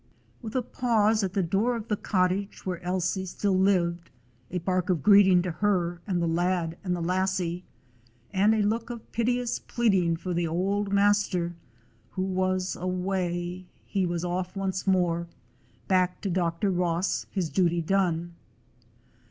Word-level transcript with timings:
With 0.41 0.55
a 0.55 0.63
pause 0.63 1.21
at 1.23 1.33
the 1.33 1.43
door 1.43 1.75
of 1.75 1.87
the 1.87 1.95
cottage 1.95 2.65
where 2.65 2.81
Ailsie 2.83 3.27
still 3.27 3.55
lived, 3.55 4.09
a 4.49 4.57
bark 4.57 4.89
of 4.89 5.03
greeting 5.03 5.43
to 5.43 5.51
her 5.51 6.01
and 6.07 6.19
the 6.19 6.27
lad 6.27 6.75
and 6.83 6.95
the 6.95 7.01
lassie, 7.03 7.65
and 8.33 8.55
a 8.55 8.63
look 8.63 8.89
of 8.89 9.11
pit 9.11 9.27
eous 9.27 9.59
pleading 9.67 10.15
for 10.15 10.33
the 10.33 10.47
old 10.47 10.91
master 10.91 11.53
who 12.13 12.23
was 12.23 12.75
"awa,'" 12.75 13.61
he 13.93 14.05
was 14.07 14.25
off 14.25 14.55
once 14.55 14.87
more, 14.87 15.27
back 15.87 16.19
to 16.21 16.31
Dr. 16.31 16.71
Ross, 16.71 17.27
his 17.29 17.51
duty 17.51 17.83
done. 17.83 18.33